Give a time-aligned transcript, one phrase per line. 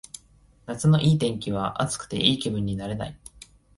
[0.65, 3.19] 夏のいい天気は暑くていい気分になれない